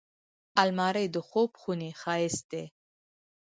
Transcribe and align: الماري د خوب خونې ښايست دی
الماري 0.61 1.05
د 1.15 1.17
خوب 1.27 1.49
خونې 1.61 1.89
ښايست 2.01 2.43
دی 2.51 2.65